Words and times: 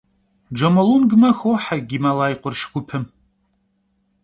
Джомолунгмэ 0.53 1.29
хохьэ 1.39 1.77
Гималай 1.89 2.33
къурш 2.41 2.61
гупым. 2.71 3.03